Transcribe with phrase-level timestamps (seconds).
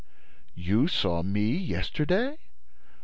[0.55, 2.39] You saw me yesterday?"